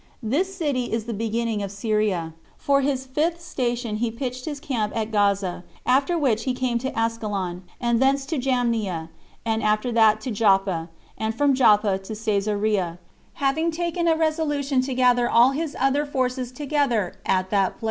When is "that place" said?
17.51-17.79